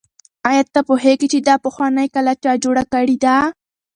آیا 0.49 0.63
ته 0.73 0.79
پوهېږې 0.87 1.27
چې 1.33 1.39
دا 1.47 1.55
پخوانۍ 1.65 2.07
کلا 2.13 2.33
چا 2.43 2.51
جوړه 2.63 2.83
کړې 2.93 3.15
ده؟ 3.23 3.35